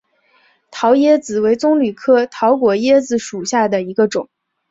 [0.71, 4.29] 桃椰子为棕榈科桃果椰子属下的一个种。